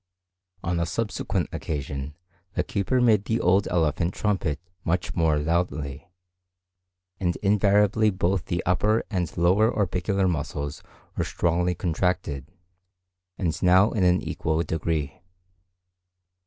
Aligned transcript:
On 0.63 0.79
a 0.79 0.87
subsequent 0.87 1.47
occasion 1.51 2.15
the 2.55 2.63
keeper 2.63 2.99
made 2.99 3.25
the 3.25 3.39
old 3.39 3.67
elephant 3.67 4.15
trumpet 4.15 4.59
much 4.83 5.13
more 5.13 5.37
loudly, 5.37 6.09
and 7.19 7.35
invariably 7.43 8.09
both 8.09 8.45
the 8.45 8.63
upper 8.65 9.03
and 9.11 9.37
lower 9.37 9.69
orbicular 9.71 10.27
muscles 10.27 10.81
were 11.15 11.23
strongly 11.23 11.75
contracted, 11.75 12.51
and 13.37 13.61
now 13.61 13.91
in 13.91 14.03
an 14.03 14.23
equal 14.23 14.63
degree. 14.63 15.21